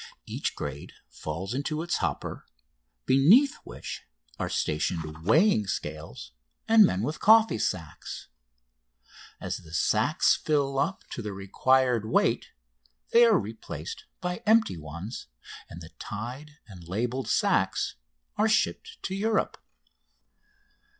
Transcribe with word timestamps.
Each 0.25 0.55
grade 0.55 0.93
falls 1.11 1.53
into 1.53 1.83
its 1.83 1.97
hopper, 1.97 2.47
beneath 3.05 3.57
which 3.63 4.01
are 4.39 4.49
stationed 4.49 5.23
weighing 5.27 5.67
scales 5.67 6.31
and 6.67 6.83
men 6.87 7.03
with 7.03 7.19
coffee 7.19 7.59
sacks. 7.59 8.27
As 9.39 9.57
the 9.57 9.75
sacks 9.75 10.35
fill 10.35 10.79
up 10.79 11.03
to 11.11 11.21
the 11.21 11.33
required 11.33 12.05
weight 12.07 12.47
they 13.13 13.25
are 13.25 13.37
replaced 13.37 14.05
by 14.21 14.37
empty 14.43 14.75
ones, 14.75 15.27
and 15.69 15.81
the 15.81 15.89
tied 15.99 16.57
and 16.67 16.83
labelled 16.87 17.27
sacks 17.27 17.93
are 18.37 18.49
shipped 18.49 18.97
to 19.03 19.13
Europe. 19.13 19.55